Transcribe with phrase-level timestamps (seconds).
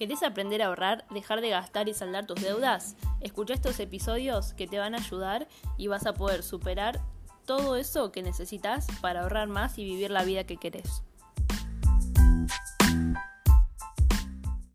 [0.00, 2.96] ¿Querés aprender a ahorrar, dejar de gastar y saldar tus deudas?
[3.20, 7.02] Escucha estos episodios que te van a ayudar y vas a poder superar
[7.44, 11.02] todo eso que necesitas para ahorrar más y vivir la vida que querés.